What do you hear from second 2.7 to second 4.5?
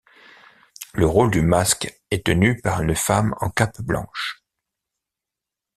une femme en cape blanche.